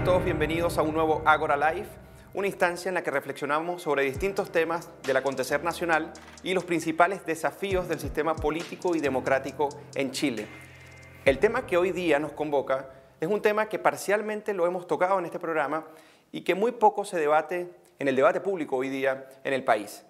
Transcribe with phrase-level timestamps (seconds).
[0.00, 1.86] Sean todos bienvenidos a un nuevo Agora Live,
[2.32, 7.26] una instancia en la que reflexionamos sobre distintos temas del acontecer nacional y los principales
[7.26, 10.46] desafíos del sistema político y democrático en Chile.
[11.26, 12.88] El tema que hoy día nos convoca
[13.20, 15.86] es un tema que parcialmente lo hemos tocado en este programa
[16.32, 20.06] y que muy poco se debate en el debate público hoy día en el país.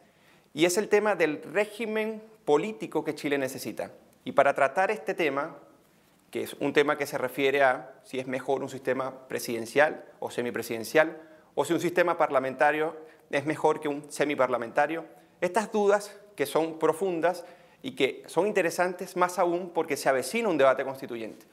[0.54, 3.90] Y es el tema del régimen político que Chile necesita.
[4.22, 5.56] Y para tratar este tema,
[6.30, 10.30] que es un tema que se refiere a si es mejor un sistema presidencial o
[10.30, 11.20] semipresidencial,
[11.54, 12.96] o si un sistema parlamentario
[13.30, 15.04] es mejor que un semiparlamentario.
[15.40, 17.44] Estas dudas que son profundas
[17.82, 21.46] y que son interesantes más aún porque se avecina un debate constituyente.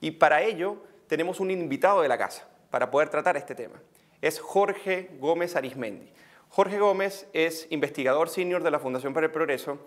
[0.00, 0.76] Y para ello
[1.08, 3.80] tenemos un invitado de la casa para poder tratar este tema.
[4.22, 6.10] Es Jorge Gómez Arismendi.
[6.50, 9.78] Jorge Gómez es investigador senior de la Fundación para el Progreso,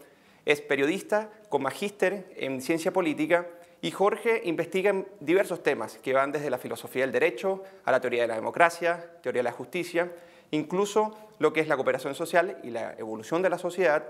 [0.45, 3.47] es periodista con magíster en ciencia política
[3.83, 7.99] y Jorge investiga en diversos temas que van desde la filosofía del derecho a la
[7.99, 10.09] teoría de la democracia, teoría de la justicia,
[10.51, 14.05] incluso lo que es la cooperación social y la evolución de la sociedad,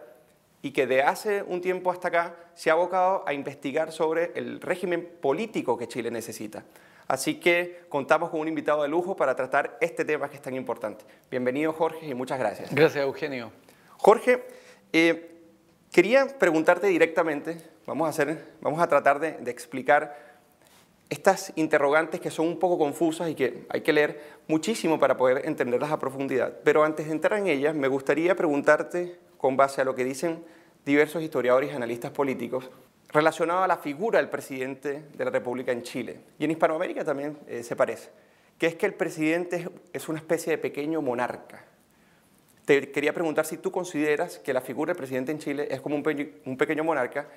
[0.61, 4.61] y que de hace un tiempo hasta acá se ha abocado a investigar sobre el
[4.61, 6.63] régimen político que Chile necesita.
[7.07, 10.53] Así que contamos con un invitado de lujo para tratar este tema que es tan
[10.53, 11.03] importante.
[11.31, 12.69] Bienvenido Jorge y muchas gracias.
[12.75, 13.51] Gracias Eugenio.
[13.97, 14.44] Jorge,
[14.94, 15.33] eh,
[15.94, 20.33] Quería preguntarte directamente, vamos a, hacer, vamos a tratar de, de, explicar
[21.09, 25.45] estas interrogantes que son un poco confusas y que hay que leer muchísimo para poder
[25.45, 26.53] entenderlas a profundidad.
[26.63, 30.43] Pero antes de entrar en ellas, me gustaría preguntarte, con base a lo que dicen
[30.85, 32.69] diversos historiadores y analistas políticos,
[33.09, 36.19] relacionado a la figura del presidente de la República en Chile.
[36.39, 38.09] Y en Hispanoamérica también eh, se parece,
[38.57, 41.65] que es que el presidente es una especie de pequeño monarca
[42.65, 45.95] te quería preguntar si tú consideras que la figura del presidente en Chile es como
[45.95, 47.27] un, pe un pequeño monarca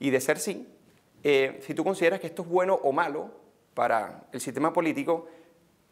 [0.00, 0.66] y de ser sí,
[1.22, 3.30] eh, si tú consideras que esto es bueno o malo
[3.74, 5.28] para el sistema político,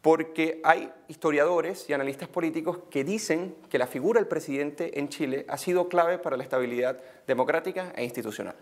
[0.01, 5.45] porque hay historiadores y analistas políticos que dicen que la figura del presidente en Chile
[5.47, 8.55] ha sido clave para la estabilidad democrática e institucional.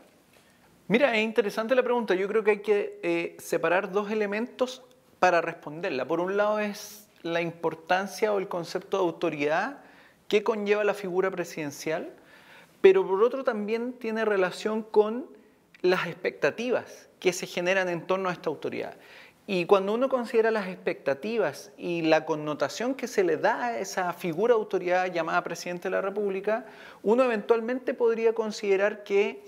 [0.87, 2.15] Mira, es interesante la pregunta.
[2.15, 4.83] Yo creo que hay que eh, separar dos elementos
[5.19, 6.07] para responderla.
[6.07, 9.79] Por un lado es la importancia o el concepto de autoridad
[10.27, 12.09] qué conlleva la figura presidencial,
[12.81, 15.36] pero por otro también tiene relación con
[15.81, 18.97] las expectativas que se generan en torno a esta autoridad.
[19.45, 24.11] Y cuando uno considera las expectativas y la connotación que se le da a esa
[24.13, 26.65] figura autoridad llamada presidente de la República,
[27.01, 29.43] uno eventualmente podría considerar que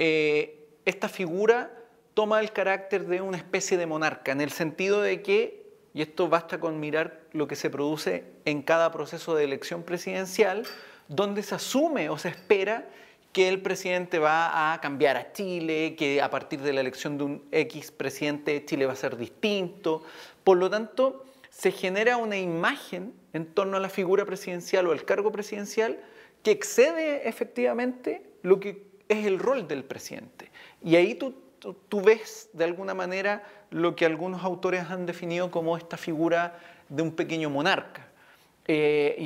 [0.00, 1.70] eh, esta figura
[2.14, 5.60] toma el carácter de una especie de monarca, en el sentido de que
[5.92, 10.64] y esto basta con mirar lo que se produce en cada proceso de elección presidencial,
[11.08, 12.88] donde se asume o se espera
[13.32, 17.24] que el presidente va a cambiar a Chile, que a partir de la elección de
[17.24, 20.02] un X presidente Chile va a ser distinto.
[20.42, 25.04] Por lo tanto, se genera una imagen en torno a la figura presidencial o el
[25.04, 25.98] cargo presidencial
[26.42, 30.50] que excede efectivamente lo que es el rol del presidente.
[30.82, 31.34] Y ahí tú,
[31.88, 36.58] tú ves de alguna manera lo que algunos autores han definido como esta figura
[36.88, 38.08] de un pequeño monarca.
[38.66, 39.16] Eh,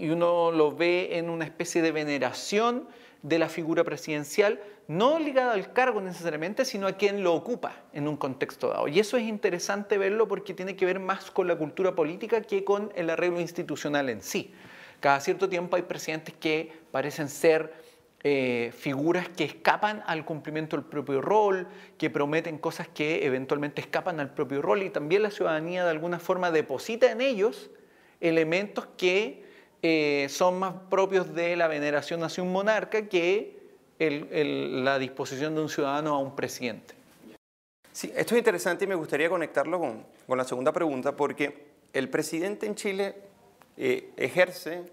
[0.00, 2.88] y, uno lo ve en una especie de veneración
[3.26, 8.06] de la figura presidencial, no ligada al cargo necesariamente, sino a quien lo ocupa en
[8.06, 8.86] un contexto dado.
[8.86, 12.62] Y eso es interesante verlo porque tiene que ver más con la cultura política que
[12.62, 14.52] con el arreglo institucional en sí.
[15.00, 17.74] Cada cierto tiempo hay presidentes que parecen ser
[18.22, 21.66] eh, figuras que escapan al cumplimiento del propio rol,
[21.98, 26.20] que prometen cosas que eventualmente escapan al propio rol y también la ciudadanía de alguna
[26.20, 27.70] forma deposita en ellos
[28.20, 29.45] elementos que
[29.82, 33.56] eh, son más propios de la veneración hacia un monarca que
[33.98, 36.94] la disposición de un ciudadano a un presidente.
[37.92, 40.04] Sí, esto es interesante y me gustaría conectarlo con,
[40.36, 43.14] la segunda pregunta porque el presidente en Chile
[43.78, 44.84] eh, ejerce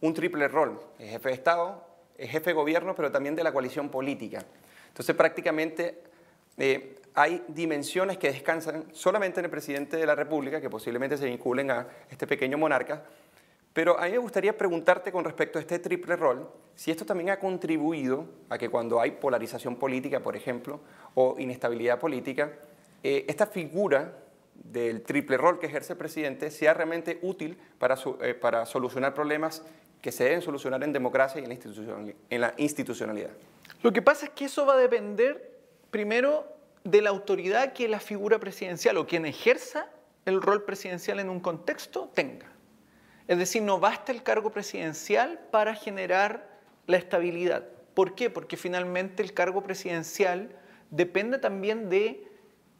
[0.00, 1.86] un triple rol, es jefe de Estado,
[2.18, 4.44] jefe de gobierno, pero también de la coalición política.
[4.88, 6.02] Entonces prácticamente
[6.58, 11.26] eh, hay dimensiones que descansan solamente en el presidente de la República, que posiblemente se
[11.26, 13.04] vinculen a este pequeño monarca,
[13.80, 17.30] pero a mí me gustaría preguntarte con respecto a este triple rol, si esto también
[17.30, 20.80] ha contribuido a que cuando hay polarización política, por ejemplo,
[21.14, 22.52] o inestabilidad política,
[23.02, 24.18] eh, esta figura
[24.54, 29.64] del triple rol que ejerce el presidente sea realmente útil para, eh, para solucionar problemas
[30.02, 33.30] que se deben solucionar en democracia y en la, institucionalidad.
[33.80, 35.58] Lo que pasa es que eso va a depender
[35.90, 36.46] primero
[36.84, 39.88] de la autoridad que la figura presidencial o quien ejerza
[40.26, 42.59] el rol presidencial en un contexto tenga.
[43.30, 46.48] Es decir, no basta el cargo presidencial para generar
[46.88, 47.64] la estabilidad.
[47.94, 48.28] ¿Por qué?
[48.28, 50.50] Porque finalmente el cargo presidencial
[50.90, 52.26] depende también de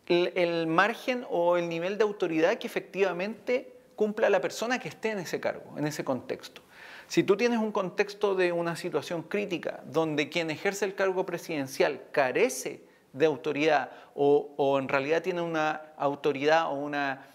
[0.06, 5.20] el, margen o el nivel de autoridad que efectivamente cumpla la persona que esté en
[5.20, 6.62] ese cargo, en ese contexto.
[7.06, 12.03] Si tú tienes un contexto de una situación crítica donde quien ejerce el cargo presidencial
[12.11, 12.82] carece
[13.12, 17.29] de autoridad o, en realidad tiene una autoridad o una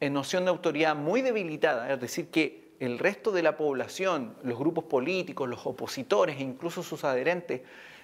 [0.00, 4.58] eh, noción de autoridad muy debilitada, es decir, que el resto de la población, los
[4.58, 7.62] grupos políticos, los opositores e incluso sus adherentes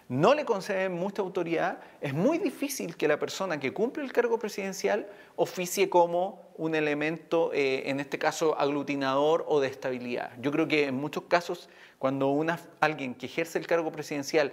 [0.09, 4.39] no le conceden mucha autoridad, es muy difícil que la persona que cumple el cargo
[4.39, 5.07] presidencial
[5.37, 10.33] oficie como un elemento, eh, en este caso, aglutinador o de estabilidad.
[10.41, 12.45] Yo creo que en muchos casos, cuando
[12.81, 14.53] alguien que ejerce el cargo presidencial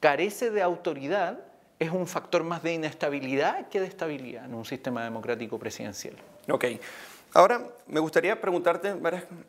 [0.00, 1.40] carece de autoridad,
[1.78, 6.14] es un factor más de inestabilidad que de estabilidad en un sistema democrático presidencial.
[6.48, 6.64] Ok.
[7.34, 8.94] Ahora, me gustaría preguntarte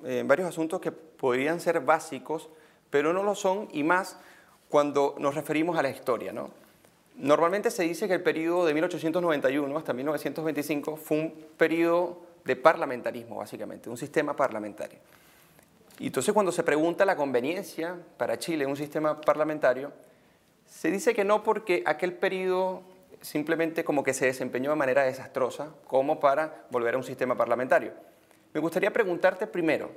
[0.03, 2.49] eh, varios asuntos que podrían ser básicos,
[2.89, 4.17] pero no lo son, y más
[4.69, 6.33] cuando nos referimos a la historia.
[6.33, 6.49] ¿no?
[7.15, 13.38] Normalmente se dice que el periodo de 1891 hasta 1925 fue un periodo de parlamentarismo,
[13.38, 15.00] básicamente, un sistema parlamentario.
[16.00, 19.91] Y entonces cuando se pregunta la conveniencia para Chile un sistema parlamentario,
[20.65, 22.83] se dice que no porque aquel periodo
[23.27, 27.94] simplemente como que se desempeñó de manera desastrosa como para volver a un sistema parlamentario.
[28.53, 29.91] Me gustaría preguntarte primero,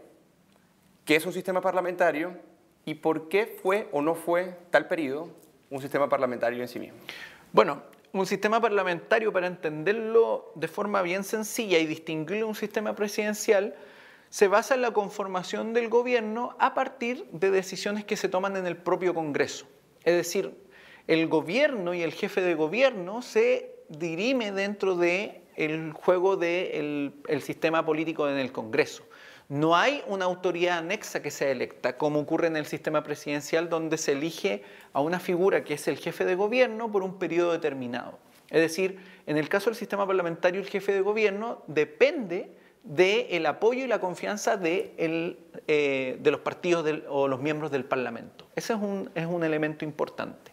[1.05, 2.51] ¿qué es un sistema parlamentario?
[2.85, 5.31] y por qué fue o no fue tal periodo
[5.71, 6.99] un sistema parlamentario en sí mismo.
[7.53, 7.83] Bueno,
[8.13, 13.77] un sistema parlamentario, para entenderlo de forma bien sencilla y distinguirlo de un sistema presidencial,
[14.31, 18.67] se basa en la conformación del gobierno a partir de decisiones que se toman en
[18.67, 19.67] el propio Congreso.
[20.03, 20.57] Es decir,
[21.11, 27.43] el gobierno y el jefe de gobierno se dirime dentro del el juego del el
[27.43, 29.03] sistema político en el Congreso.
[29.49, 33.99] No hay una autoridad anexa que sea electa, como ocurre en el sistema presidencial, donde
[33.99, 34.63] se elige
[34.93, 38.17] a una figura que es el jefe de gobierno por un periodo determinado.
[38.49, 42.53] Es decir, en el caso del sistema parlamentario, el jefe de gobierno depende
[42.85, 44.95] del apoyo y la confianza de,
[45.67, 48.47] eh, los partidos o los miembros del Parlamento.
[48.55, 48.75] Ese
[49.17, 50.50] es un elemento importante.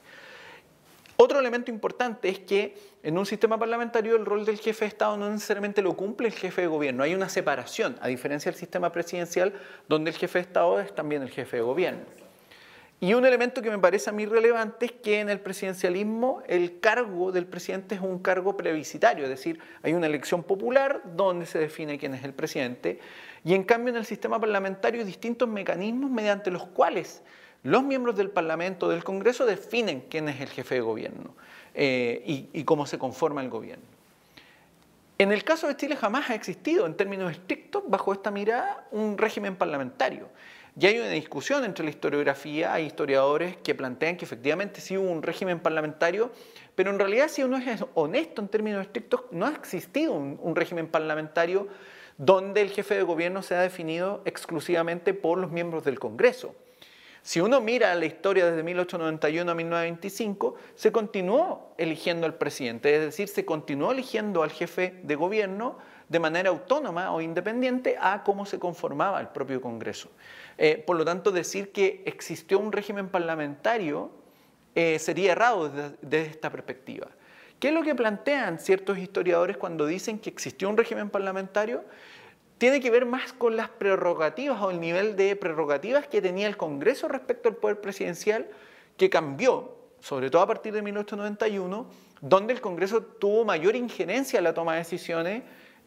[1.19, 5.17] Otro elemento importante es que en un sistema parlamentario el rol del jefe de Estado
[5.17, 7.01] no necesariamente lo cumple el jefe de gobierno.
[7.01, 9.53] Hay una separación, a diferencia del sistema presidencial,
[9.89, 12.05] donde el jefe de Estado es también el jefe de gobierno.
[12.99, 16.79] Y un elemento que me parece a mí relevante es que en el presidencialismo el
[16.79, 21.57] cargo del presidente es un cargo plebiscitario, es decir, hay una elección popular donde se
[21.57, 22.99] define quién es el presidente,
[23.43, 27.23] y en cambio en el sistema parlamentario hay distintos mecanismos mediante los cuales
[27.67, 31.35] los miembros del Parlamento, del Congreso, definen quién es el jefe de gobierno
[31.73, 33.83] eh, y, cómo se conforma el gobierno.
[35.17, 39.17] En el caso de Chile jamás ha existido, en términos estrictos, bajo esta mirada, un
[39.17, 40.29] régimen parlamentario.
[40.79, 45.11] Y hay una discusión entre la historiografía, hay historiadores que plantean que efectivamente sí hubo
[45.11, 46.31] un régimen parlamentario,
[46.73, 50.87] pero en realidad si uno es honesto en términos estrictos, no ha existido un régimen
[50.87, 51.67] parlamentario
[52.17, 56.55] donde el jefe de gobierno se ha definido exclusivamente por los miembros del Congreso.
[57.27, 63.01] Si uno mira la historia desde 1891 a 1925, se continuó eligiendo al presidente, es
[63.01, 65.77] decir, se continuó eligiendo al jefe de gobierno
[66.07, 70.09] de manera autónoma o independiente a cómo se conformaba el propio Congreso.
[70.57, 74.09] Eh, por lo tanto, decir que existió un régimen parlamentario
[74.73, 77.07] eh, sería errado desde esta perspectiva.
[77.59, 81.83] ¿Qué es lo que plantean ciertos historiadores cuando dicen que existió un régimen parlamentario?
[82.57, 86.57] Tiene que ver más con las prerrogativas o el nivel de prerrogativas que tenía el
[86.57, 88.47] Congreso respecto al poder presidencial,
[88.97, 91.87] que cambió, sobre todo a partir de 1891,
[92.21, 95.43] donde el Congreso tuvo mayor injerencia en la toma de decisiones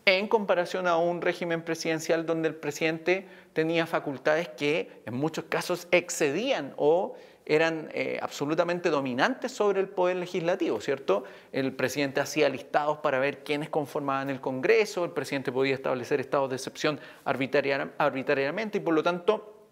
[0.06, 5.88] en comparación a un régimen presidencial donde el presidente tenía facultades que en muchos casos
[5.90, 7.14] excedían o
[7.50, 11.25] eran eh, absolutamente dominantes sobre el poder legislativo, ¿cierto?
[11.50, 16.49] El presidente hacía listados para ver quiénes conformaban el Congreso, el presidente podía establecer estados
[16.49, 19.66] de excepción arbitrariamente y por lo tanto,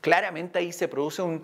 [0.00, 1.42] claramente ahí se produce un,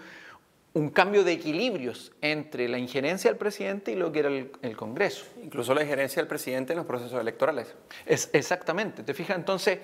[0.92, 5.26] cambio de equilibrios entre la injerencia del presidente y lo que era el, Congreso.
[5.42, 7.75] Incluso la injerencia del presidente en los procesos electorales.
[8.04, 9.78] Es, exactamente, te fijas, entonces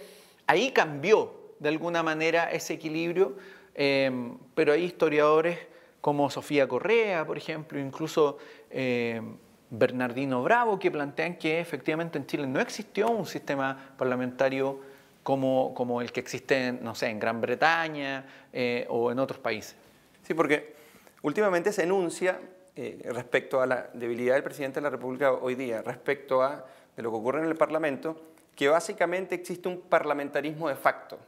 [0.47, 3.37] ahí cambió de alguna manera ese equilibrio,
[3.77, 4.11] eh,
[4.57, 5.59] pero hay historiadores
[6.05, 8.37] como Sofía Correa, por ejemplo, incluso
[8.69, 9.23] eh,
[9.71, 14.81] Bernardino Bravo, que plantean que efectivamente en Chile no existió un sistema parlamentario
[15.23, 19.77] como, como el que existe, no sé, en Gran Bretaña eh, o en otros países.
[20.25, 20.75] Sí, porque
[21.23, 22.39] últimamente se enuncia
[22.77, 27.03] eh, respecto a la debilidad del presidente de la República hoy día, respecto a de
[27.03, 28.21] lo que ocurre en el Parlamento,
[28.55, 31.19] que básicamente existe un parlamentarismo de facto.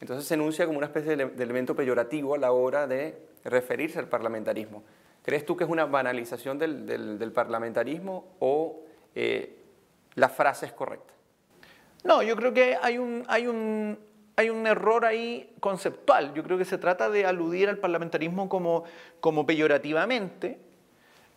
[0.00, 4.08] Entonces se enuncia como una especie de elemento peyorativo a la hora de referirse al
[4.08, 4.84] parlamentarismo.
[5.22, 8.80] ¿Crees tú que es una banalización del, parlamentarismo o
[9.14, 9.58] eh,
[10.14, 11.12] la frase es correcta.
[12.04, 13.98] No, yo creo que hay un,
[14.36, 16.32] error ahí conceptual.
[16.34, 18.84] Yo creo que se trata de aludir al parlamentarismo como,
[19.20, 20.58] como peyorativamente,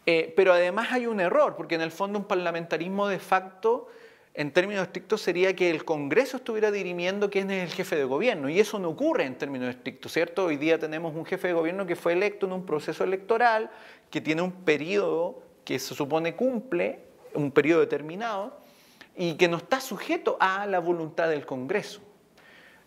[0.06, 3.88] eh, pero además hay un error, porque en el fondo un parlamentarismo de facto,
[4.34, 8.50] en términos estrictos, sería que el Congreso estuviera dirimiendo quién es el jefe de gobierno,
[8.50, 10.46] y eso no ocurre en términos estrictos, ¿cierto?
[10.46, 13.70] Hoy día tenemos un jefe de gobierno que fue electo en un proceso electoral,
[14.10, 17.00] que tiene un periodo que se supone cumple,
[17.34, 18.58] un periodo determinado,
[19.18, 22.02] y que no está sujeto a la voluntad del Congreso.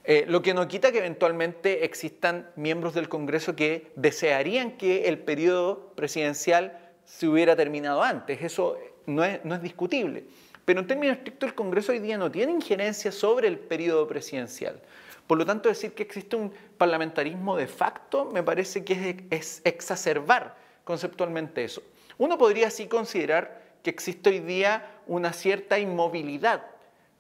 [0.07, 5.19] Eh, lo que no quita que eventualmente existan miembros del Congreso que desearían que el
[5.19, 8.43] periodo presidencial se hubiera terminado antes.
[8.43, 10.25] Eso no es, no es discutible.
[10.65, 14.81] Pero en términos estrictos, el Congreso hoy día no tiene injerencia sobre el periodo presidencial.
[15.27, 20.57] Por lo tanto, decir que existe un parlamentarismo de facto me parece que es, exacerbar
[20.85, 21.83] conceptualmente eso.
[22.19, 26.67] Uno podría así considerar que existe hoy día una cierta inmovilidad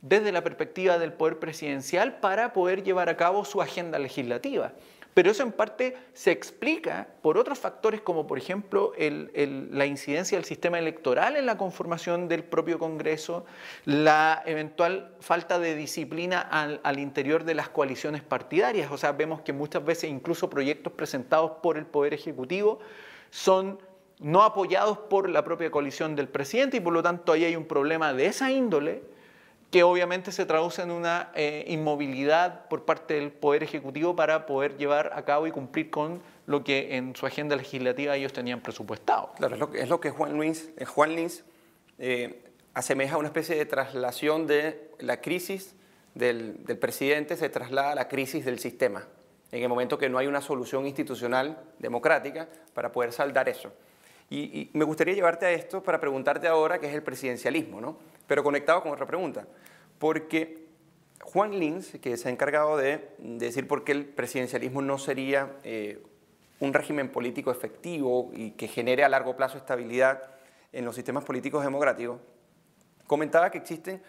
[0.03, 4.73] desde la perspectiva del poder presidencial para poder llevar a cabo su agenda legislativa.
[5.15, 10.45] Pero eso en parte se explica por otros factores como por ejemplo la incidencia del
[10.45, 13.47] sistema electoral en la conformación del propio Congreso,
[13.85, 18.91] la eventual falta de disciplina al, al, interior de las coaliciones partidarias.
[18.91, 22.81] O sea, vemos que muchas veces incluso proyectos presentados por el Poder Ejecutivo
[23.31, 23.79] son
[24.19, 27.67] no apoyados por la propia coalición del presidente y por lo tanto ahí hay un
[27.67, 29.14] problema de esa índole
[29.71, 34.77] que obviamente se traduce en una eh, inmovilidad por parte del Poder Ejecutivo para poder
[34.77, 39.33] llevar a cabo y cumplir con lo que en su agenda legislativa ellos tenían presupuestado.
[39.37, 41.45] Claro, es lo que, Juan Luis, eh, Juan Lins
[41.99, 42.45] eh,
[42.75, 45.75] asemeja a una especie de traslación de la crisis
[46.15, 49.07] del, presidente, se traslada a la crisis del sistema,
[49.51, 53.73] en el momento que no hay una solución institucional democrática para poder saldar eso.
[54.35, 57.97] Y, me gustaría llevarte a esto para preguntarte ahora qué es el presidencialismo, ¿no?
[58.27, 59.47] pero conectado con otra pregunta,
[59.99, 60.67] porque
[61.23, 66.03] Juan Lins, que se ha encargado de, decir por qué el presidencialismo no sería eh,
[66.59, 70.23] un régimen político efectivo y que genere a largo plazo estabilidad
[70.73, 72.19] en los sistemas políticos democráticos,
[73.07, 74.03] comentaba que existen,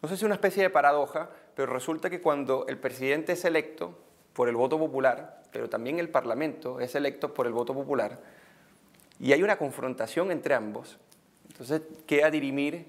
[0.00, 3.98] no sé si una especie de paradoja, pero resulta que cuando el presidente es electo
[4.32, 8.18] por el voto popular, pero también el Parlamento es electo por el voto popular,
[9.20, 10.98] y hay una confrontación entre ambos,
[11.48, 12.86] entonces queda dirimir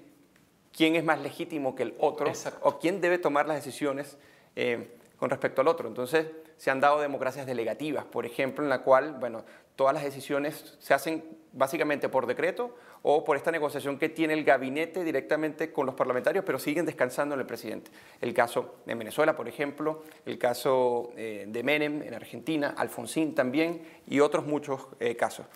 [0.72, 2.32] quién es más legítimo que el otro
[2.62, 4.16] o quién debe tomar las decisiones
[4.56, 5.88] eh, con respecto al otro.
[5.88, 9.44] Entonces, se han dado democracias delegativas, por ejemplo, en la cual, bueno,
[9.76, 14.44] todas las decisiones se hacen básicamente por decreto o por esta negociación que tiene el
[14.44, 17.90] gabinete directamente con los parlamentarios, pero siguen descansando en el presidente.
[18.20, 23.82] El caso de Venezuela, por ejemplo, el caso eh, de Menem en Argentina, Alfonsín también
[24.06, 25.46] y otros muchos eh, casos.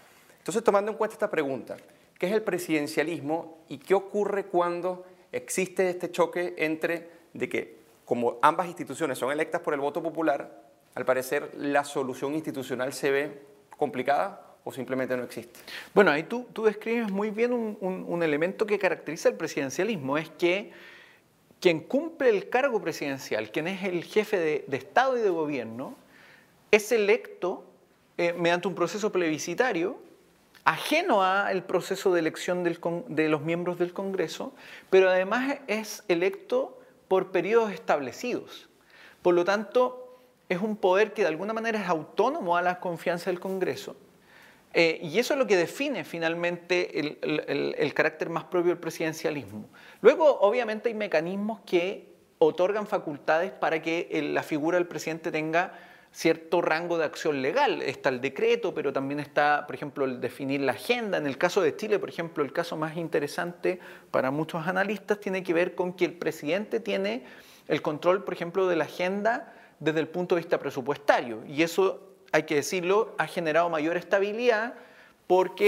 [0.44, 1.76] Entonces, tomando en cuenta esta pregunta,
[2.18, 8.38] ¿Qué es el presidencialismo y qué ocurre cuando existe este choque entre de que como
[8.40, 10.62] ambas instituciones son electas por el voto popular,
[10.94, 13.42] al parecer la solución institucional se ve
[13.76, 15.58] complicada o simplemente no existe?
[15.92, 20.70] Bueno, ahí tú, tú describes muy bien un, elemento que caracteriza el presidencialismo, es que
[21.60, 25.96] quien cumple el cargo presidencial, quien es el jefe de, Estado y de gobierno,
[26.70, 27.64] es electo
[28.18, 29.98] eh, mediante un proceso plebiscitario
[30.64, 34.54] ajeno al proceso de elección de los miembros del Congreso,
[34.90, 36.78] pero además es electo
[37.08, 38.68] por periodos establecidos.
[39.22, 40.18] Por lo tanto,
[40.48, 43.96] es un poder que de alguna manera es autónomo a la confianza del Congreso.
[44.72, 49.68] Eh, y eso es lo que define finalmente el, carácter más propio del presidencialismo.
[50.00, 55.72] Luego, obviamente, hay mecanismos que otorgan facultades para que la figura del presidente tenga
[56.14, 57.82] cierto rango de acción legal.
[57.82, 61.18] Está el decreto, pero también está, por ejemplo, el definir la agenda.
[61.18, 63.80] En el caso de Chile, por ejemplo, el caso más interesante
[64.12, 67.24] para muchos analistas tiene que ver con que el presidente tiene
[67.66, 71.44] el control, por ejemplo, de la agenda desde el punto de vista presupuestario.
[71.48, 74.74] Y eso, hay que decirlo, ha generado mayor estabilidad
[75.26, 75.66] porque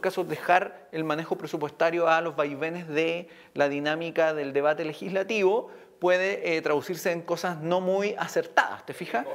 [0.00, 6.56] casos dejar el manejo presupuestario a los vaivenes de la dinámica del debate legislativo puede
[6.56, 9.26] eh, traducirse en cosas no muy acertadas, ¿te fijas?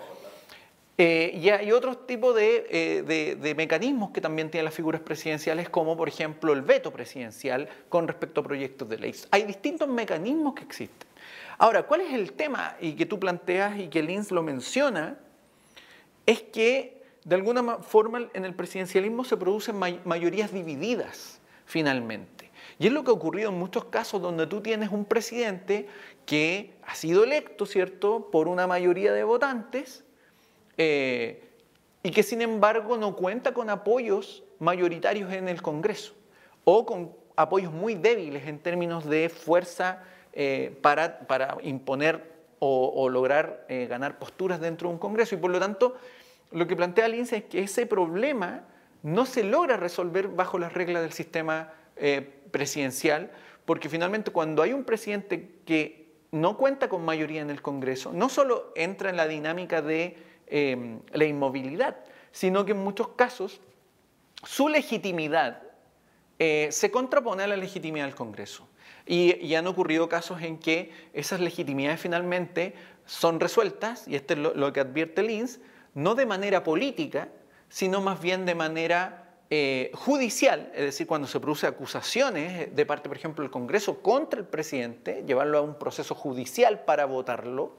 [1.01, 5.95] Eh, y hay otro tipo eh, de, mecanismos que también tienen las figuras presidenciales, como
[5.95, 9.15] por ejemplo el veto presidencial con respecto a proyectos de ley.
[9.31, 11.07] Hay distintos mecanismos que existen.
[11.57, 15.17] Ahora, ¿cuál es el tema y que tú planteas y que Lins lo menciona?
[16.25, 22.51] Es que de alguna forma en el presidencialismo se producen mayorías divididas finalmente.
[22.77, 25.87] Y es lo que ha ocurrido en muchos casos donde tú tienes un presidente
[26.25, 30.03] que ha sido electo, ¿cierto?, por una mayoría de votantes,
[30.81, 31.43] eh,
[32.03, 36.13] y que sin embargo no cuenta con apoyos mayoritarios en el Congreso
[36.63, 42.23] o con apoyos muy débiles en términos de fuerza eh, para, para, imponer
[42.59, 45.35] o, lograr eh, ganar posturas dentro de un Congreso.
[45.35, 45.97] Y por lo tanto,
[46.51, 48.63] lo que plantea Lince es que ese problema
[49.03, 51.73] no se logra resolver bajo las reglas del sistema
[52.51, 53.31] presidencial,
[53.65, 58.29] porque finalmente cuando hay un presidente que no cuenta con mayoría en el Congreso, no
[58.29, 61.97] solo entra en la dinámica de la inmovilidad,
[62.31, 63.61] sino que en muchos casos
[64.43, 65.61] su legitimidad
[66.37, 68.67] eh, se contrapone a la legitimidad del Congreso.
[69.05, 72.75] Y, han ocurrido casos en que esas legitimidades finalmente
[73.05, 75.59] son resueltas, y esto es lo, que advierte Linz,
[75.95, 77.27] no de manera política,
[77.69, 83.09] sino más bien de manera eh, judicial, es decir, cuando se producen acusaciones de parte,
[83.09, 87.77] por ejemplo, del Congreso contra el presidente, llevarlo a un proceso judicial para votarlo,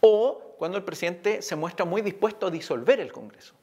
[0.00, 3.54] o cuando el presidente se muestra muy dispuesto a disolver el Congreso.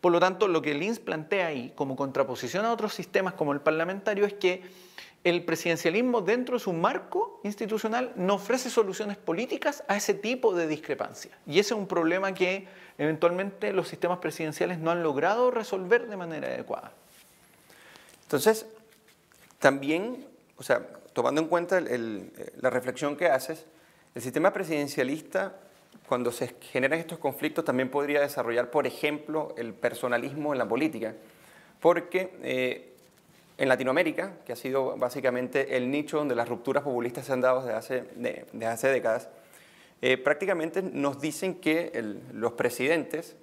[0.00, 3.60] Por lo tanto, lo que Linz plantea ahí, como contraposición a otros sistemas como el
[3.60, 4.62] parlamentario, es que
[5.24, 10.68] el presidencialismo dentro de su marco institucional no ofrece soluciones políticas a ese tipo de
[10.68, 11.36] discrepancia.
[11.46, 16.16] Y ese es un problema que eventualmente los sistemas presidenciales no han logrado resolver de
[16.16, 16.92] manera adecuada.
[18.22, 18.66] Entonces,
[19.58, 20.26] también,
[20.56, 23.64] o sea, tomando en cuenta la reflexión que haces,
[24.14, 25.56] el sistema presidencialista
[26.08, 31.14] cuando se generan estos conflictos también podría desarrollar, por ejemplo, el personalismo en la política,
[31.80, 32.92] porque eh,
[33.58, 37.62] en Latinoamérica, que ha sido básicamente el nicho donde las rupturas populistas se han dado
[37.62, 39.28] desde hace, hace décadas,
[40.02, 41.90] eh, prácticamente nos dicen que
[42.32, 43.36] los presidentes,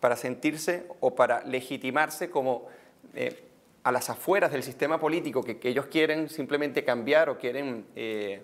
[0.00, 2.66] para sentirse o para legitimarse como
[3.14, 3.44] eh,
[3.82, 8.42] a las afueras del sistema político que, ellos quieren simplemente cambiar o quieren eh,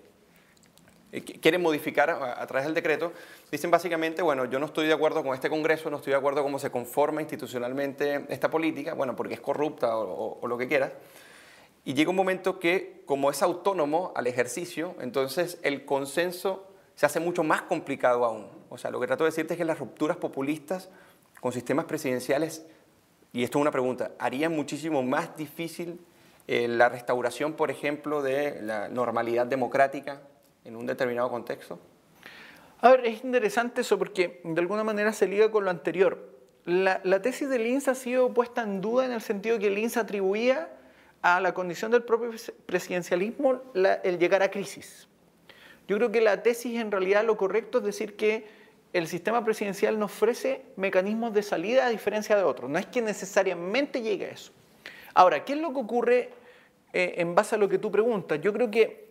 [1.21, 3.13] quieren modificar a, través del decreto,
[3.51, 6.43] dicen básicamente, bueno, yo no estoy de acuerdo con este Congreso, no estoy de acuerdo
[6.43, 10.91] cómo se conforma institucionalmente esta política, bueno, porque es corrupta o, lo que quieras.
[11.83, 17.19] Y llega un momento que, como es autónomo al ejercicio, entonces el consenso se hace
[17.19, 18.47] mucho más complicado aún.
[18.69, 20.89] O sea, lo que trato de decirte es que las rupturas populistas
[21.39, 22.65] con sistemas presidenciales,
[23.31, 25.99] y esto es una pregunta, harían muchísimo más difícil
[26.47, 30.21] eh, la restauración, por ejemplo, de la normalidad democrática
[30.65, 31.79] en un determinado contexto?
[32.81, 36.35] A ver, es interesante eso porque de alguna manera se liga con lo anterior.
[36.65, 40.69] La, tesis de Linz ha sido puesta en duda en el sentido que Linz atribuía
[41.21, 42.31] a la condición del propio
[42.65, 45.07] presidencialismo el llegar a crisis.
[45.87, 48.47] Yo creo que la tesis en realidad lo correcto es decir que
[48.93, 52.69] el sistema presidencial nos ofrece mecanismos de salida a diferencia de otros.
[52.69, 54.51] No es que necesariamente llegue a eso.
[55.13, 56.29] Ahora, ¿qué es lo que ocurre
[56.93, 58.39] eh, en base a lo que tú preguntas?
[58.41, 59.04] Yo creo que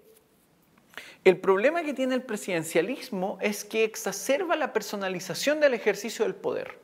[1.24, 6.78] el problema que tiene el presidencialismo es que exacerba la personalización del ejercicio del poder.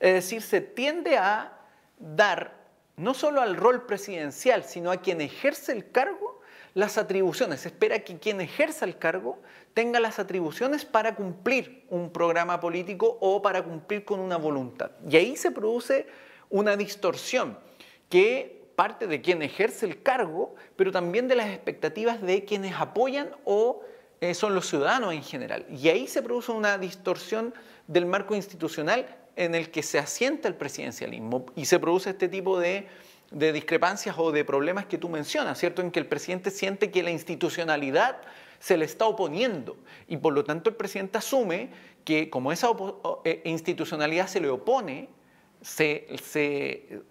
[0.00, 1.58] Es decir, se tiende a
[1.98, 6.40] dar no solo al rol presidencial, sino a quien ejerce el cargo
[6.74, 7.60] las atribuciones.
[7.60, 9.40] Se espera que quien ejerza el cargo
[9.72, 14.90] tenga las atribuciones para cumplir un programa político o para cumplir con una voluntad.
[15.08, 16.06] Y ahí se produce
[16.50, 17.58] una distorsión
[18.10, 23.30] que parte de quien ejerce el cargo, pero también de las expectativas de quienes apoyan
[23.44, 23.80] o
[24.20, 25.66] eh, son los ciudadanos en general.
[25.68, 27.52] Y ahí se produce una distorsión
[27.86, 32.58] del marco institucional en el que se asienta el presidencialismo y se produce este tipo
[32.58, 32.86] de,
[33.30, 35.82] discrepancias o de problemas que tú mencionas, ¿cierto?
[35.82, 38.22] En que el presidente siente que la institucionalidad
[38.58, 39.76] se le está oponiendo
[40.08, 41.70] y por lo tanto el presidente asume
[42.04, 42.70] que como esa
[43.24, 45.08] eh, institucionalidad se le opone,
[45.60, 46.06] se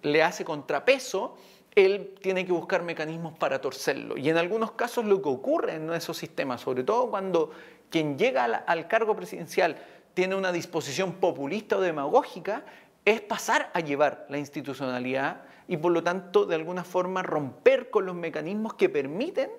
[0.02, 1.38] le hace contrapeso,
[1.76, 4.18] él tiene que buscar mecanismos para torcerlo.
[4.18, 7.52] Y en algunos casos lo que ocurre en esos sistemas, sobre todo cuando
[7.90, 9.76] quien llega al, cargo presidencial
[10.14, 12.64] tiene una disposición populista o demagógica,
[13.04, 18.06] es pasar a llevar la institucionalidad y por lo tanto de alguna forma romper con
[18.06, 19.50] los mecanismos que permiten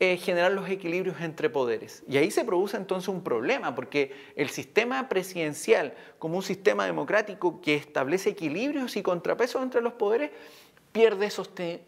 [0.00, 2.02] eh, generar los equilibrios entre poderes.
[2.08, 7.60] Y ahí se produce entonces un problema, porque el sistema presidencial como un sistema democrático
[7.60, 10.32] que establece equilibrios y contrapesos entre los poderes,
[10.94, 11.28] pierde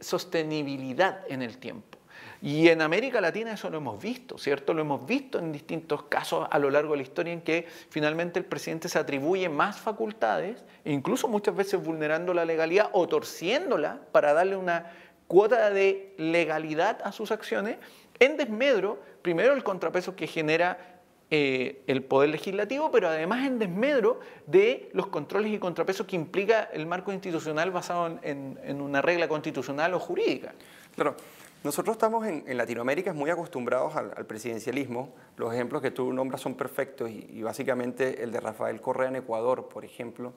[0.01, 1.97] sostenibilidad en el tiempo.
[2.43, 4.75] Y en América Latina eso lo hemos visto, ¿cierto?
[4.75, 8.41] Lo hemos visto en distintos casos a lo largo de la historia en que finalmente
[8.41, 14.33] el presidente se atribuye más facultades, incluso muchas veces vulnerando la legalidad o torciéndola para
[14.33, 14.93] darle una
[15.29, 17.77] cuota de legalidad a sus acciones,
[18.19, 20.96] en desmedro, primero el contrapeso que genera
[21.29, 26.63] eh, el poder legislativo, pero además en desmedro de los controles y contrapesos que implica
[26.73, 30.55] el marco institucional basado en, una regla constitucional o jurídica.
[30.95, 31.17] Claro.
[31.65, 35.13] Nosotros estamos en, Latinoamérica muy acostumbrados al, presidencialismo.
[35.37, 39.69] Los ejemplos que tú nombras son perfectos y, básicamente el de Rafael Correa en Ecuador,
[39.69, 40.33] por ejemplo,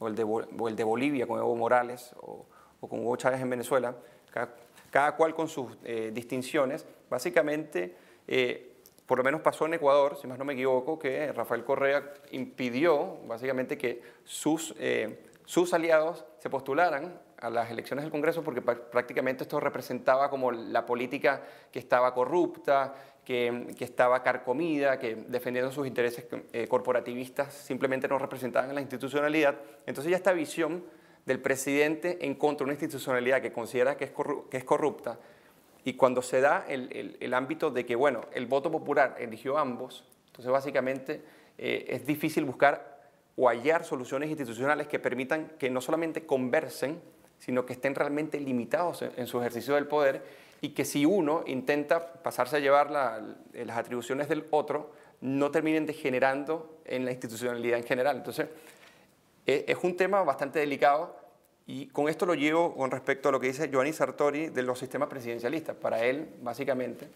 [0.00, 0.26] o el de,
[0.66, 2.44] el de Bolivia con Evo Morales o,
[2.80, 3.94] con Hugo Chávez en Venezuela.
[4.90, 5.68] cada cual con sus
[6.12, 6.84] distinciones.
[7.08, 7.94] Básicamente,
[9.06, 13.18] por lo menos pasó en Ecuador, si más no me equivoco, que Rafael Correa impidió
[13.26, 14.74] básicamente que sus,
[15.44, 20.86] sus aliados se postularan a las elecciones del Congreso porque prácticamente esto representaba como la
[20.86, 28.18] política que estaba corrupta, que, estaba carcomida, que defendiendo sus intereses eh, corporativistas simplemente no
[28.18, 29.56] representaban la institucionalidad.
[29.86, 30.84] Entonces ya esta visión
[31.26, 34.12] del presidente en contra de una institucionalidad que considera que
[34.50, 35.18] que es corrupta,
[35.84, 40.04] y cuando se da el, el, ámbito de que, bueno, el voto popular eligió ambos,
[40.28, 41.22] entonces básicamente
[41.58, 42.94] eh, es difícil buscar
[43.36, 47.00] o hallar soluciones institucionales que permitan que no solamente conversen,
[47.38, 50.22] sino que estén realmente limitados en, su ejercicio del poder
[50.60, 56.78] y que si uno intenta pasarse a llevar las atribuciones del otro, no terminen degenerando
[56.84, 58.16] en la institucionalidad en general.
[58.16, 58.48] Entonces,
[59.46, 61.23] e, es un tema bastante delicado
[61.66, 64.78] y con esto lo llevo con respecto a lo que dice Giovanni Sartori de los
[64.78, 65.74] sistemas presidencialistas.
[65.76, 67.08] Para él, básicamente,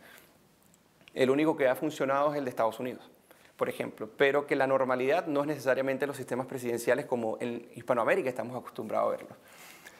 [1.14, 3.10] el único que ha funcionado es el de Estados Unidos,
[3.56, 8.28] por ejemplo, pero que la normalidad no es necesariamente los sistemas presidenciales como en Hispanoamérica
[8.28, 9.38] estamos acostumbrados a verlos.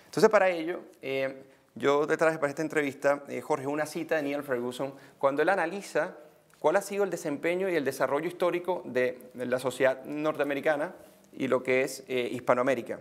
[0.06, 1.42] Entonces, para ello, eh,
[1.74, 5.50] yo te traje para esta entrevista, eh, Jorge, una cita de Neil Ferguson, cuando él
[5.50, 6.16] analiza
[6.58, 10.94] cuál ha sido el desempeño y el desarrollo histórico de, la sociedad norteamericana
[11.32, 13.00] y lo que es eh, Hispanoamérica.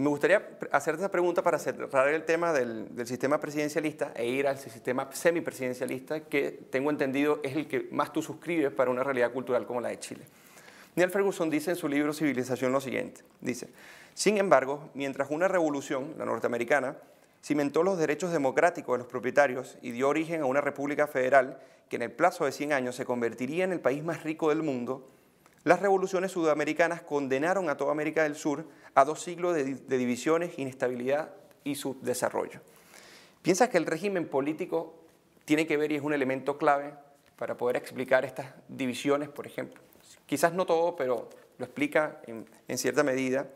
[0.00, 4.46] Me gustaría hacerte esa pregunta para cerrar el tema del, del, sistema presidencialista e ir
[4.46, 9.30] al sistema semipresidencialista, que tengo entendido es el que más tú suscribes para una realidad
[9.30, 10.22] cultural como la de Chile.
[10.96, 13.68] Neil Ferguson dice en su libro Civilización lo siguiente, dice,
[14.14, 16.96] sin embargo, mientras una revolución, la norteamericana,
[17.44, 21.60] cimentó los derechos democráticos de los propietarios y dio origen a una república federal
[21.90, 24.62] que en el plazo de 100 años se convertiría en el país más rico del
[24.62, 25.06] mundo,
[25.62, 31.30] las revoluciones sudamericanas condenaron a toda América del Sur a dos siglos de, divisiones, inestabilidad
[31.64, 32.60] y subdesarrollo.
[33.42, 34.94] ¿Piensas que el régimen político
[35.44, 36.94] tiene que ver y es un elemento clave
[37.36, 39.80] para poder explicar estas divisiones, por ejemplo?
[40.26, 43.48] Quizás no todo, pero lo explica en cierta medida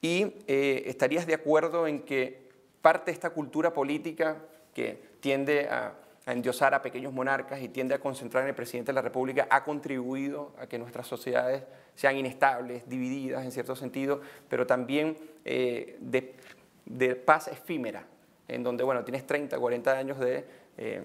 [0.00, 2.46] y eh, estarías de acuerdo en que
[2.82, 4.36] parte de esta cultura política
[4.74, 5.94] que tiende a,
[6.32, 9.62] endiosar a pequeños monarcas y tiende a concentrar en el presidente de la República ha
[9.62, 11.62] contribuido a que nuestras sociedades
[11.94, 18.04] sean inestables, divididas en cierto sentido, pero también eh, de, paz efímera,
[18.48, 20.44] en donde, bueno, tienes 30, 40 años de...
[20.76, 21.02] Eh,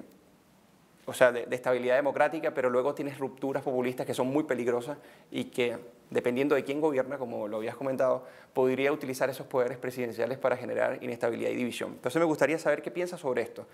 [1.06, 4.98] o sea, de, estabilidad democrática, pero luego tienes rupturas populistas que son muy peligrosas
[5.32, 5.78] y que,
[6.12, 11.00] dependiendo de quién gobierna, como lo habías comentado, podría utilizar esos poderes presidenciales para generar
[11.02, 11.94] inestabilidad y división.
[11.94, 13.66] Entonces me gustaría saber qué piensas sobre esto.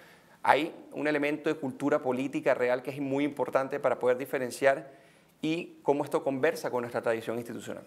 [0.44, 4.92] Hay un elemento de cultura política real que es muy importante para poder diferenciar
[5.42, 7.84] y cómo esto conversa con nuestra tradición institucional.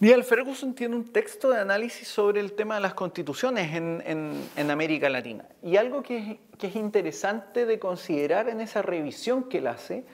[0.00, 5.08] Miguel Ferguson tiene un texto de análisis sobre el tema de las constituciones en, América
[5.08, 5.44] Latina.
[5.60, 10.04] Y algo que es, interesante de considerar en esa revisión que él hace,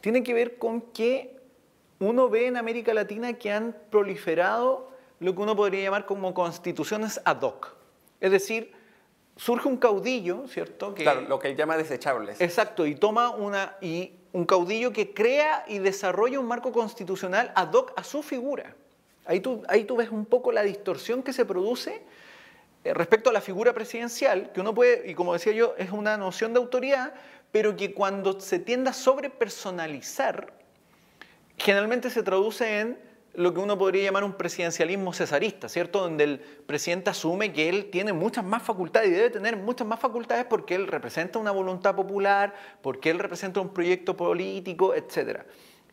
[0.00, 1.36] tiene que ver con que
[1.98, 7.20] uno ve en América Latina que han proliferado lo que uno podría llamar como constituciones
[7.24, 7.74] ad hoc.
[8.20, 8.72] Es decir,
[9.36, 10.94] surge un caudillo, ¿cierto?
[10.94, 12.40] claro, lo que él llama desechables.
[12.40, 17.72] Exacto, y toma una, y un caudillo que crea y desarrolla un marco constitucional ad
[17.72, 18.74] hoc a su figura.
[19.26, 22.02] Ahí tú, ahí tú ves un poco la distorsión que se produce
[22.84, 26.16] eh, respecto a la figura presidencial, que uno puede, y como decía yo, es una
[26.16, 27.14] noción de autoridad,
[27.50, 30.52] pero que cuando se tiende a sobrepersonalizar,
[31.58, 32.98] generalmente se traduce en
[33.34, 36.00] lo que uno podría llamar un presidencialismo cesarista, ¿cierto?
[36.00, 39.98] Donde el presidente asume que él tiene muchas más facultades y debe tener muchas más
[39.98, 45.40] facultades porque él representa una voluntad popular, porque él representa un proyecto político, etc.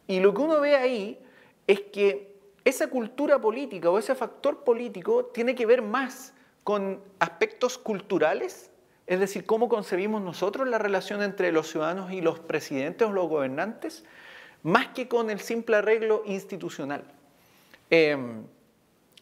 [0.07, 1.19] Y lo que uno ve ahí
[1.65, 2.31] es que
[2.63, 8.69] esa cultura política o ese factor político tiene que ver más con aspectos culturales,
[9.07, 13.27] es decir, cómo concebimos nosotros la relación entre los ciudadanos y los presidentes o los
[13.27, 14.05] gobernantes,
[14.63, 17.03] más que con el simple arreglo institucional.
[17.89, 18.43] Em,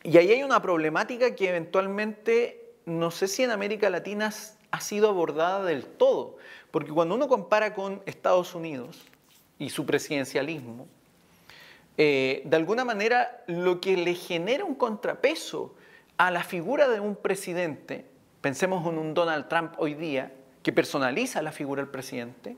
[0.04, 4.32] y ahí hay una problemática que eventualmente, no sé si en América Latina
[4.72, 6.38] ha sido abordada del todo,
[6.72, 9.06] porque cuando uno compara con Estados Unidos
[9.58, 10.88] y su presidencialismo,
[11.98, 15.76] eh, de alguna manera lo que le genera un contrapeso
[16.18, 18.06] a la figura de un presidente,
[18.42, 20.32] pensemos en un Donald Trump hoy día,
[20.64, 22.58] que personaliza la figura del presidente,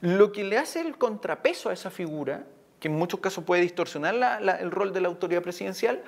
[0.00, 2.46] lo que le hace el contrapeso a esa figura,
[2.80, 6.02] que en muchos casos puede distorsionar el rol de la autoridad presidencial,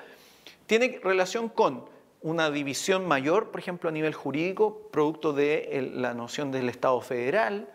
[0.65, 1.85] tiene relación con
[2.21, 7.69] una división mayor, por ejemplo, a nivel jurídico, producto de la noción del Estado federal,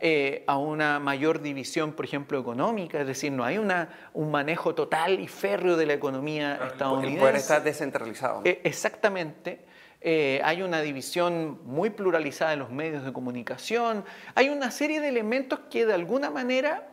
[0.00, 4.72] eh, a una mayor división, por ejemplo, económica, es decir, no hay una, un manejo
[4.72, 7.14] total y férreo de la economía estadounidense.
[7.14, 8.42] El poder está descentralizado.
[8.44, 9.66] Eh, exactamente.
[10.00, 15.08] Eh, hay una división muy pluralizada en los medios de comunicación, hay una serie de
[15.08, 16.88] elementos que de alguna manera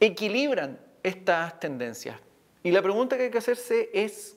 [0.00, 2.18] equilibran estas tendencias.
[2.62, 4.36] Y la pregunta que hay que hacerse es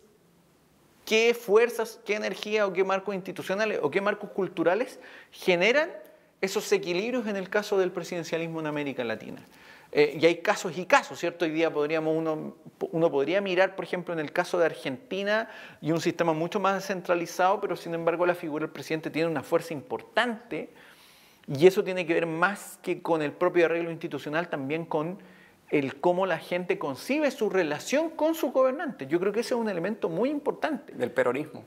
[1.05, 4.99] qué fuerzas, qué energía o qué marcos institucionales o qué marcos culturales
[5.31, 5.89] generan
[6.39, 9.43] esos equilibrios en el caso del presidencialismo en América Latina.
[9.91, 11.45] Eh, y hay casos y casos, ¿cierto?
[11.45, 12.55] Hoy día podríamos uno,
[12.91, 15.49] uno podría mirar, por ejemplo, en el caso de Argentina
[15.81, 19.41] y un sistema mucho más descentralizado, pero sin embargo la figura del presidente tiene una
[19.41, 20.69] fuerza importante
[21.47, 25.17] y eso tiene que ver más que con el propio arreglo institucional, también con
[25.71, 29.07] el cómo la gente concibe su relación con su gobernante.
[29.07, 30.93] Yo creo que ese es un elemento muy importante.
[30.93, 31.63] Del peronismo.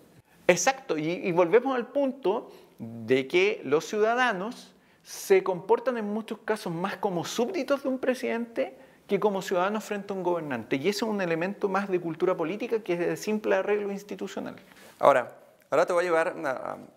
[0.46, 4.71] Exacto, y, y volvemos al punto de que los ciudadanos
[5.02, 10.12] se comportan en muchos casos más como súbditos de un presidente que como ciudadanos frente
[10.12, 10.76] a un gobernante.
[10.76, 14.56] Y eso es un elemento más de cultura política que de simple arreglo institucional.
[14.98, 15.36] Ahora,
[15.70, 16.34] ahora te voy a llevar,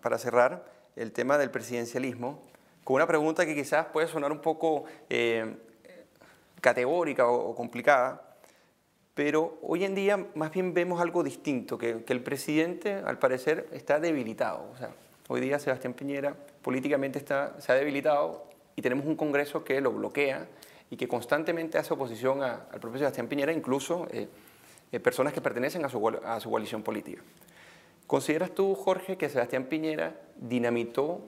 [0.00, 0.64] para cerrar,
[0.94, 2.40] el tema del presidencialismo,
[2.84, 5.56] con una pregunta que quizás puede sonar un poco eh,
[6.60, 8.22] categórica o, complicada,
[9.12, 13.68] pero hoy en día más bien vemos algo distinto, que, que el presidente al parecer
[13.72, 14.70] está debilitado.
[14.72, 14.90] O sea,
[15.28, 16.36] Hoy día Sebastián Piñera
[16.66, 18.42] políticamente está, se ha debilitado
[18.74, 20.48] y tenemos un Congreso que lo bloquea
[20.90, 24.26] y que constantemente hace oposición al propio Sebastián Piñera, incluso eh,
[24.90, 27.22] eh, personas que pertenecen a su, a su coalición política.
[28.08, 31.20] ¿Consideras tú, Jorge, que Sebastián Piñera dinamitó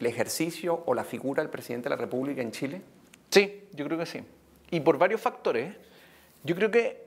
[0.00, 2.82] el ejercicio o la figura del presidente de la República en Chile?
[3.30, 4.20] Sí, yo creo que sí.
[4.72, 5.76] Y por varios factores.
[6.42, 7.06] Yo creo que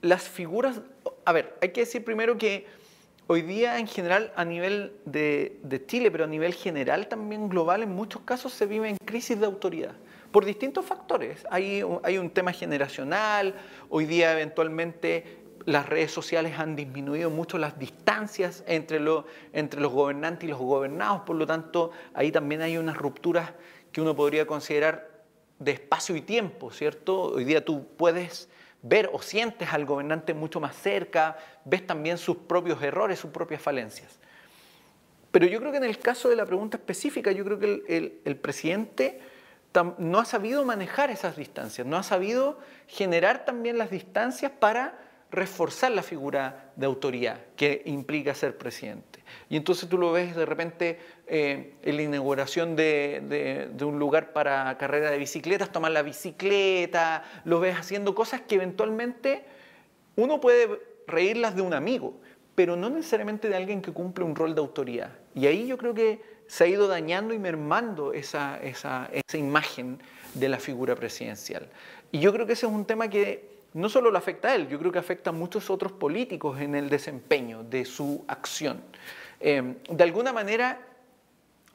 [0.00, 0.80] las figuras...
[1.26, 2.64] A ver, hay que decir primero que
[3.32, 7.90] Hoy día en general a nivel de, Chile, pero a nivel general también global, en
[7.90, 9.94] muchos casos se vive en crisis de autoridad
[10.30, 11.46] por distintos factores.
[11.48, 13.54] Hay, hay un tema generacional,
[13.88, 19.00] hoy día eventualmente las redes sociales han disminuido mucho las distancias entre,
[19.54, 23.54] entre los gobernantes y los gobernados, por lo tanto ahí también hay unas rupturas
[23.92, 25.08] que uno podría considerar
[25.58, 27.22] de espacio y tiempo, ¿cierto?
[27.32, 28.50] Hoy día tú puedes
[28.82, 33.62] ver o sientes al gobernante mucho más cerca, ves también sus propios errores, sus propias
[33.62, 34.18] falencias.
[35.30, 38.36] Pero yo creo que en el caso de la pregunta específica, yo creo que el,
[38.36, 39.20] presidente
[39.98, 44.98] no ha sabido manejar esas distancias, no ha sabido generar también las distancias para
[45.30, 49.24] reforzar la figura de autoridad que implica ser presidente.
[49.48, 51.00] Y entonces tú lo ves de repente
[51.34, 57.58] eh, en la inauguración de, un lugar para carrera de bicicletas, tomar la bicicleta, lo
[57.58, 59.42] ves haciendo cosas que eventualmente
[60.16, 62.20] uno puede reírlas de un amigo,
[62.54, 65.08] pero no necesariamente de alguien que cumple un rol de autoridad.
[65.34, 70.02] Y ahí yo creo que se ha ido dañando y mermando esa, esa imagen
[70.34, 71.66] de la figura presidencial.
[72.10, 74.68] Y yo creo que ese es un tema que no solo lo afecta a él,
[74.68, 78.82] yo creo que afecta a muchos otros políticos en el desempeño de su acción.
[79.40, 80.91] Em, de alguna manera,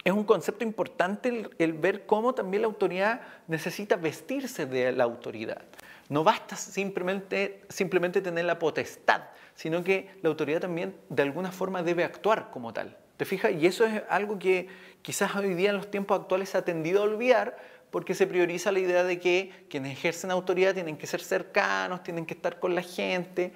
[0.08, 5.64] es un concepto importante el, ver cómo también la autoridad necesita vestirse de la autoridad.
[6.08, 11.84] No basta simplemente, simplemente tener la potestad, sino que la autoridad también de alguna forma
[11.84, 12.96] debe actuar como tal.
[13.18, 13.52] ¿Te fijas?
[13.52, 14.70] Y eso es algo que
[15.02, 17.58] quizás hoy día en los tiempos actuales se ha tendido a olvidar
[17.92, 22.26] porque se prioriza la idea de que quienes ejercen autoridad tienen que ser cercanos, tienen
[22.26, 23.52] que estar con la gente,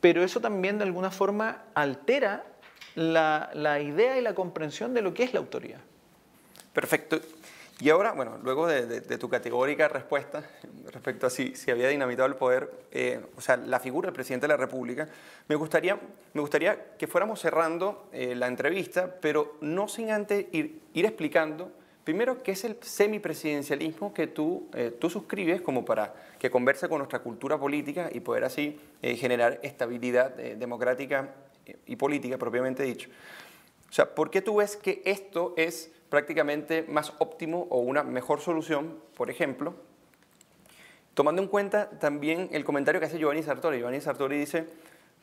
[0.00, 2.44] pero eso también de alguna forma altera
[2.96, 5.80] la, idea y la comprensión de lo que es la autoridad.
[6.72, 7.20] Perfecto.
[7.80, 10.44] Y ahora, bueno, luego de, tu categórica respuesta
[10.92, 14.44] respecto a si, si había dinamitado el poder, eh, o sea, la figura del presidente
[14.44, 15.08] de la República,
[15.48, 15.98] me gustaría,
[16.32, 21.72] me gustaría que fuéramos cerrando eh, la entrevista, pero no sin antes ir, ir explicando
[22.04, 26.98] Primero, ¿qué es el semipresidencialismo que tú, eh, tú suscribes como para que converse con
[26.98, 31.32] nuestra cultura política y poder así eh, generar estabilidad democrática
[31.86, 33.08] y política propiamente dicho?
[33.88, 38.42] O sea, ¿por qué tú ves que esto es prácticamente más óptimo o una mejor
[38.42, 39.72] solución, por ejemplo,
[41.14, 43.78] tomando en cuenta también el comentario que hace Giovanni Sartori?
[43.78, 44.66] Giovanni Sartori dice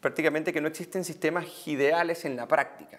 [0.02, 2.98] prácticamente que no existen sistemas ideales en la práctica,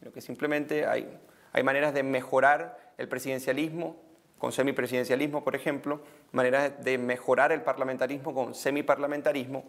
[0.00, 1.16] sino que simplemente hay,
[1.52, 3.94] hay maneras de mejorar el presidencialismo
[4.38, 6.00] con semipresidencialismo, por ejemplo,
[6.32, 9.62] maneras de mejorar el parlamentarismo con semiparlamentarismo,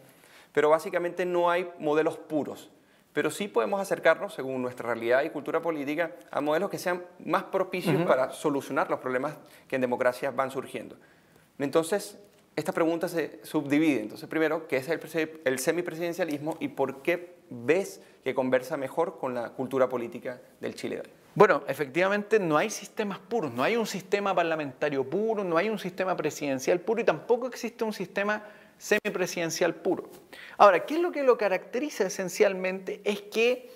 [0.53, 2.71] pero básicamente no hay modelos puros.
[3.19, 7.43] Pero sí podemos acercarnos, según nuestra realidad y cultura política, a modelos que sean más
[7.43, 9.36] propicios para solucionar los problemas
[9.67, 10.95] que en democracia van surgiendo.
[11.58, 12.17] Entonces,
[12.55, 13.99] esta pregunta se subdivide.
[13.99, 15.01] Entonces, primero, ¿qué es el,
[15.43, 20.95] el semipresidencialismo y por qué ves que conversa mejor con la cultura política del Chile
[20.95, 21.10] de hoy?
[21.36, 25.77] Bueno, efectivamente no hay sistemas puros, no hay un sistema parlamentario puro, no hay un
[25.77, 28.45] sistema presidencial puro y tampoco existe un sistema
[28.79, 30.09] semipresidencial puro.
[30.57, 33.01] Ahora, ¿qué es lo que lo caracteriza esencialmente?
[33.03, 33.69] Es que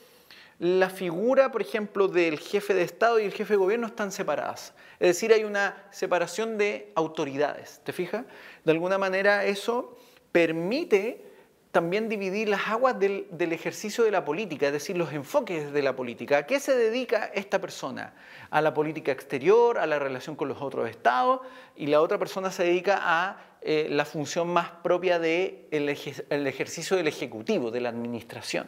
[0.57, 4.73] la figura, por ejemplo, del jefe de Estado y el jefe de gobierno están separadas.
[4.99, 7.81] Es decir, hay una separación de autoridades.
[7.83, 8.25] ¿Te fijas?
[8.63, 9.97] De alguna manera eso
[10.31, 11.25] permite
[11.73, 15.95] también dividir las aguas del, ejercicio de la política, es decir, los enfoques de la
[15.95, 16.37] política.
[16.37, 18.13] ¿A qué se dedica esta persona?
[18.51, 21.41] A la política exterior, a la relación con los otros estados,
[21.75, 26.47] y la otra persona se dedica a eh, la función más propia del de el
[26.47, 28.67] ejercicio del Ejecutivo, de la administración.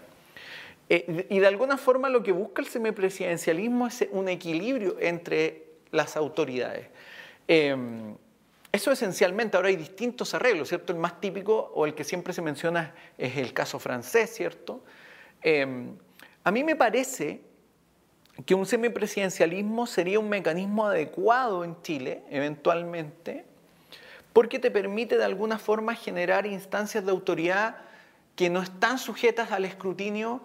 [0.87, 6.15] Eh, y de alguna forma lo que busca el semipresidencialismo es un equilibrio entre las
[6.15, 6.87] autoridades.
[7.47, 8.15] Em,
[8.71, 10.93] eso esencialmente, ahora hay distintos arreglos, ¿cierto?
[10.93, 14.83] El más típico o el que siempre se menciona es el caso francés, ¿cierto?
[15.41, 15.95] Em,
[16.43, 17.41] a mí me parece
[18.45, 23.45] que un semipresidencialismo sería un mecanismo adecuado en Chile, eventualmente,
[24.35, 27.77] porque te permite de alguna forma generar instancias de autoridad
[28.35, 30.41] que no están sujetas al escrutinio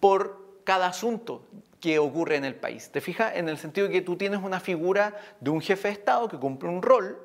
[0.00, 1.46] por cada asunto
[1.78, 2.90] que ocurre en el país.
[2.90, 3.36] ¿Te fijas?
[3.36, 6.36] En el sentido de que tú tienes una figura de un jefe de Estado que
[6.36, 7.16] cumple un rol,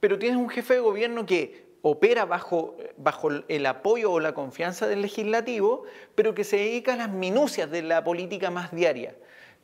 [0.00, 4.86] pero tienes un jefe de gobierno que opera bajo, bajo el apoyo o la confianza
[4.86, 9.14] del legislativo, pero que se dedica a las minucias de la política más diaria.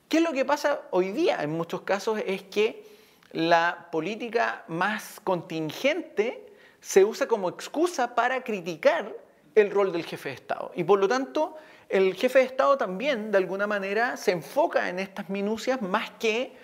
[0.08, 1.42] ¿Qué es lo que pasa hoy día?
[1.42, 2.90] En muchos casos es que
[3.32, 6.46] la política más contingente
[6.80, 9.14] se usa como excusa para criticar
[9.54, 10.72] el rol del jefe de Estado.
[10.74, 11.56] Y por lo tanto,
[11.88, 16.54] el jefe de Estado también, de alguna manera, se enfoca en estas minucias más que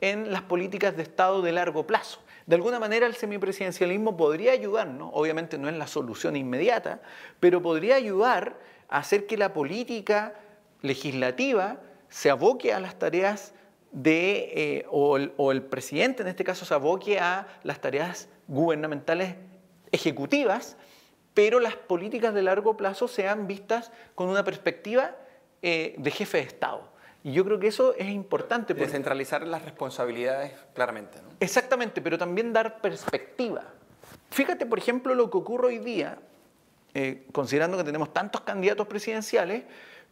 [0.00, 2.20] en las políticas de Estado de largo plazo.
[2.46, 7.02] De alguna manera el semipresidencialismo podría ayudarnos, obviamente no es la solución inmediata,
[7.40, 10.34] pero podría ayudar a hacer que la política
[10.80, 13.52] legislativa se aboque a las tareas
[13.92, 19.34] de, eh, o, o el presidente en este caso se aboque a las tareas gubernamentales
[19.92, 20.76] ejecutivas
[21.38, 25.14] pero las políticas de largo plazo sean vistas con una perspectiva
[25.62, 26.88] eh, de jefe de Estado.
[27.22, 28.74] Y yo creo que eso es importante.
[28.74, 31.22] Descentralizar las responsabilidades claramente.
[31.22, 31.28] ¿no?
[31.38, 33.62] Exactamente, pero también dar perspectiva.
[34.32, 36.18] Fíjate, por ejemplo, lo que ocurre hoy día,
[36.94, 39.62] eh, considerando que tenemos tantos candidatos presidenciales,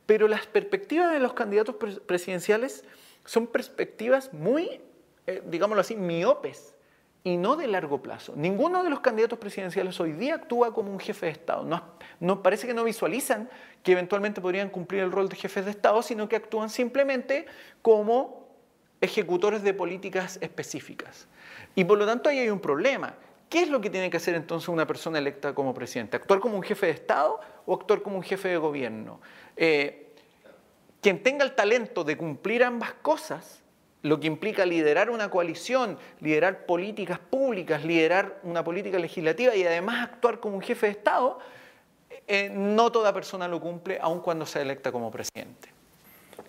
[0.06, 1.74] pero las perspectivas de los candidatos
[2.06, 2.84] presidenciales
[3.26, 4.80] son perspectivas muy,
[5.26, 6.74] eh, digámoslo así, miopes
[7.22, 8.34] y no de largo plazo.
[8.36, 11.64] Ninguno de los candidatos presidenciales hoy día actúa como un jefe de Estado.
[11.64, 11.82] No,
[12.20, 13.50] no, parece que no visualizan
[13.82, 17.46] que eventualmente podrían cumplir el rol de jefes de Estado, sino que actúan simplemente
[17.82, 18.46] como
[19.00, 21.26] ejecutores de políticas específicas.
[21.74, 23.14] Y por lo tanto ahí hay un problema.
[23.48, 26.16] ¿Qué es lo que tiene que hacer entonces una persona electa como presidente?
[26.16, 29.20] ¿Actuar como un jefe de Estado o actuar como un jefe de gobierno?
[29.56, 30.05] Eh,
[31.00, 33.62] quien tenga el talento de cumplir ambas cosas
[34.06, 40.04] lo que implica liderar una coalición, liderar políticas públicas, liderar una política legislativa y además
[40.04, 41.40] actuar como un jefe de Estado,
[42.28, 45.70] eh, no toda persona lo cumple, aun cuando sea electa como presidente.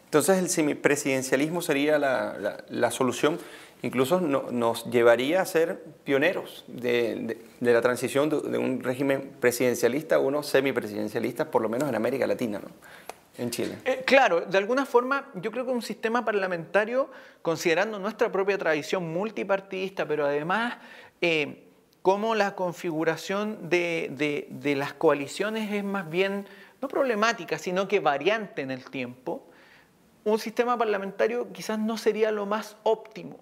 [0.06, 3.40] Entonces el semipresidencialismo sería la, solución,
[3.82, 10.20] incluso nos llevaría a ser pioneros de, la transición de, de, un régimen presidencialista a
[10.20, 12.60] uno semipresidencialista, por lo menos en América Latina.
[12.60, 12.70] ¿no?
[13.38, 13.78] En Chile.
[13.86, 17.10] Eh, claro, de alguna forma yo creo que un sistema parlamentario,
[17.41, 20.78] considerando nuestra propia tradición multipartidista, pero además
[21.21, 21.63] eh,
[22.02, 26.45] como la configuración de, de, las coaliciones es más bien
[26.82, 29.45] no problemática, sino que variante en el tiempo,
[30.23, 33.39] un sistema parlamentario quizás no sería lo más óptimo.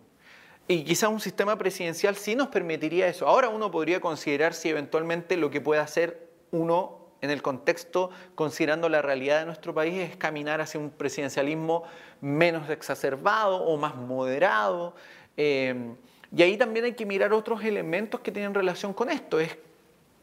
[0.67, 3.27] Y quizás un sistema presidencial sí nos permitiría eso.
[3.27, 8.89] Ahora uno podría considerar si eventualmente lo que puede hacer uno en el contexto, considerando
[8.89, 11.84] la realidad de nuestro país, es caminar hacia un presidencialismo
[12.21, 14.95] menos exacerbado o más moderado.
[15.38, 15.95] Eh,
[16.36, 19.39] y ahí también hay que mirar otros elementos que tienen relación con esto.
[19.39, 19.58] Es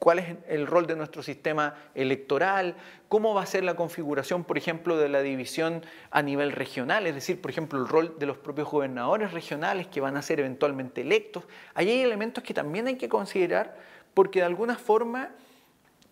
[0.02, 2.74] cuál es el rol de nuestro sistema electoral,
[3.09, 7.14] cómo va a ser la configuración, por ejemplo, de la división a nivel regional, es
[7.14, 11.02] decir, por ejemplo, el rol de los propios gobernadores regionales que van a ser eventualmente
[11.02, 11.44] electos.
[11.74, 13.76] Ahí hay elementos que también hay que considerar
[14.12, 15.31] porque de alguna forma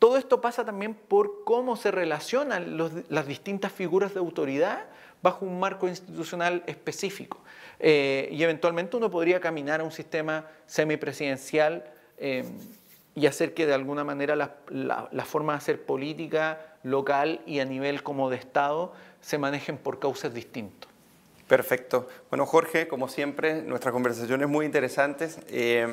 [0.00, 2.78] todo esto pasa también por cómo se relacionan
[3.10, 4.86] las distintas figuras de autoridad
[5.22, 7.38] bajo un marco institucional específico.
[7.78, 11.84] Eh, y eventualmente uno podría caminar a un sistema semipresidencial
[12.16, 12.44] eh,
[13.14, 17.66] y hacer que de alguna manera la, la, forma de hacer política local y a
[17.66, 20.90] nivel como de Estado se manejen por causas distintas.
[21.46, 22.08] Perfecto.
[22.30, 25.40] Bueno, Jorge, como siempre, nuestras conversaciones muy interesantes.
[25.48, 25.92] Eh,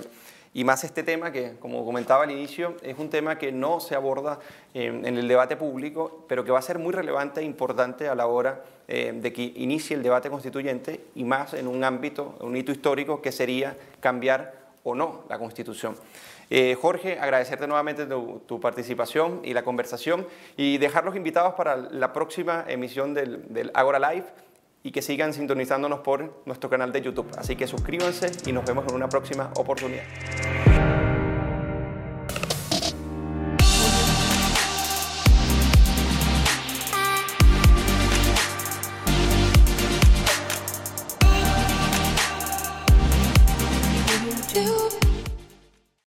[0.58, 3.94] y más este tema que, como comentaba al inicio, es un tema que no se
[3.94, 4.40] aborda
[4.74, 8.26] en el debate público, pero que va a ser muy relevante e importante a la
[8.26, 12.72] hora eh, de que inicie el debate constituyente y más en un ámbito, un hito
[12.72, 15.96] histórico que sería cambiar o no la Constitución.
[16.50, 22.14] Eh, Jorge, agradecerte nuevamente tu, participación y la conversación y dejar los invitados para la
[22.14, 24.26] próxima emisión del, del Agora Live
[24.84, 27.28] y que sigan sintonizándonos por nuestro canal de YouTube.
[27.38, 30.04] Así que suscríbanse y nos vemos en una próxima oportunidad.